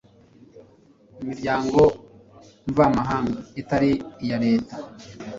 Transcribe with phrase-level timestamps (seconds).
[1.21, 1.81] imiryango
[2.69, 3.91] mvamahanga itari
[4.23, 4.75] iya leta